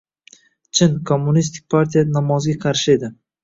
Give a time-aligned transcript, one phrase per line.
[0.79, 3.17] Chin, kommunistik partiya namozga qarshi edi.